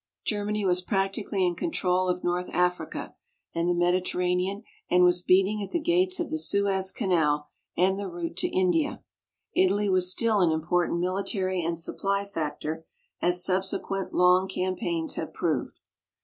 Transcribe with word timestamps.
Germany 0.25 0.65
was 0.65 0.81
practically 0.81 1.45
in 1.45 1.53
control 1.53 2.07
of 2.09 2.23
North 2.23 2.49
Africa 2.53 3.13
and 3.53 3.69
the 3.69 3.75
Mediterranean, 3.75 4.63
and 4.89 5.03
was 5.03 5.21
beating 5.21 5.61
at 5.61 5.69
the 5.69 5.79
gates 5.79 6.19
of 6.19 6.31
the 6.31 6.39
Suez 6.39 6.91
Canal 6.91 7.49
and 7.77 7.99
the 7.99 8.07
route 8.07 8.35
to 8.37 8.47
India. 8.47 9.03
Italy 9.55 9.89
was 9.89 10.11
still 10.11 10.39
an 10.39 10.51
important 10.51 10.99
military 10.99 11.63
and 11.63 11.77
supply 11.77 12.25
factor 12.25 12.83
as 13.21 13.43
subsequent, 13.45 14.11
long 14.11 14.47
campaigns 14.47 15.13
have 15.13 15.35
proved. 15.35 15.79